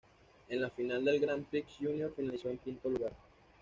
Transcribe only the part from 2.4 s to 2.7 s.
en